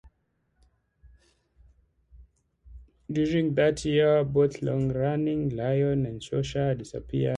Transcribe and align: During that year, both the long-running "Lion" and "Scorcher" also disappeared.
During 3.11 3.53
that 3.53 3.85
year, 3.85 4.23
both 4.23 4.59
the 4.61 4.65
long-running 4.71 5.49
"Lion" 5.49 6.07
and 6.07 6.23
"Scorcher" 6.23 6.69
also 6.69 6.77
disappeared. 6.79 7.29